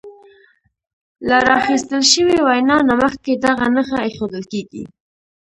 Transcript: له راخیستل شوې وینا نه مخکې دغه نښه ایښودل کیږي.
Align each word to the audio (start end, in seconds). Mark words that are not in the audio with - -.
له 1.27 1.37
راخیستل 1.49 2.03
شوې 2.13 2.37
وینا 2.47 2.77
نه 2.87 2.93
مخکې 3.03 3.31
دغه 3.45 3.65
نښه 3.75 3.97
ایښودل 4.05 4.43
کیږي. 4.51 4.83